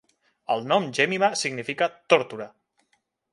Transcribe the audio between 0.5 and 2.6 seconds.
El nom Jemima significa "tórtora".